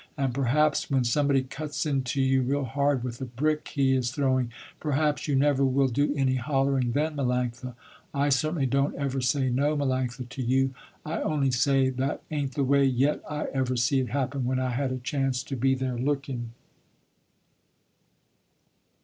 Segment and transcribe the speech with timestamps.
[0.17, 4.51] And perhaps when somebody cuts into you real hard, with a brick he is throwing,
[4.79, 7.75] perhaps you never will do any hollering then, Melanctha.
[8.11, 10.73] I certainly don't ever say no, Melanctha, to you,
[11.05, 14.71] I only say that ain't the way yet I ever see it happen when I
[14.71, 16.51] had a chance to be there looking."